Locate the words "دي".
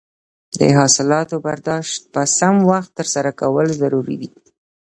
4.21-4.29